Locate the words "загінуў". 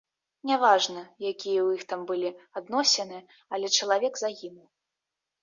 4.25-4.67